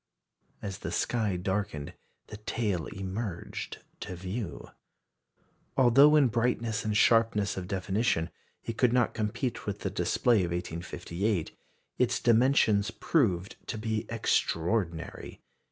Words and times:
As 0.63 0.79
the 0.79 0.91
sky 0.91 1.35
darkened 1.37 1.93
the 2.25 2.37
tail 2.37 2.87
emerged 2.87 3.83
to 3.99 4.15
view. 4.15 4.69
Although 5.77 6.15
in 6.15 6.27
brightness 6.27 6.83
and 6.83 6.97
sharpness 6.97 7.55
of 7.55 7.67
definition 7.67 8.31
it 8.63 8.79
could 8.79 8.93
not 8.93 9.13
compete 9.13 9.67
with 9.67 9.81
the 9.81 9.91
display 9.91 10.37
of 10.37 10.49
1858, 10.49 11.55
its 11.99 12.19
dimensions 12.19 12.89
proved 12.89 13.57
to 13.67 13.77
be 13.77 14.07
extraordinary. 14.09 15.43